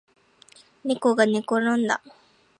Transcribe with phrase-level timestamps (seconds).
[0.83, 2.01] ねこがねころんだ